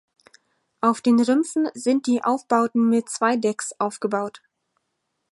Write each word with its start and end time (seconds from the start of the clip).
Auf 0.79 1.01
den 1.01 1.19
Rümpfen 1.19 1.69
sind 1.75 2.07
die 2.07 2.23
Aufbauten 2.23 2.89
mit 2.89 3.07
zwei 3.07 3.35
Decks 3.37 3.73
aufgebaut. 3.77 4.41